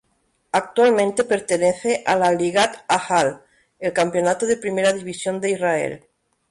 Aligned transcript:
Actualmente 0.59 1.23
pertenece 1.23 2.01
a 2.07 2.15
la 2.15 2.31
Ligat 2.31 2.75
ha'Al, 2.89 3.43
el 3.77 3.93
campeonato 3.93 4.47
de 4.47 4.57
Primera 4.57 4.93
División 4.93 5.39
de 5.39 5.51
Israel. 5.51 6.05